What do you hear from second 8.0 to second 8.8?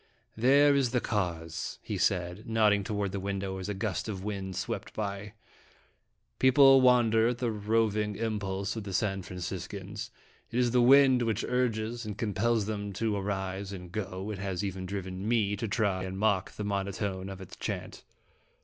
impulse